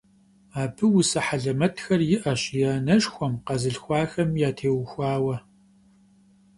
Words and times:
Абы 0.61 0.85
усэ 0.99 1.19
хьэлэмэтхэр 1.25 2.01
иӀэщ 2.15 2.41
и 2.59 2.63
анэшхуэм, 2.73 3.33
къэзылъхуахэм 3.45 4.29
ятеухуауэ. 4.49 5.35